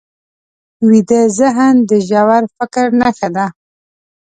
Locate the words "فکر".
2.55-2.85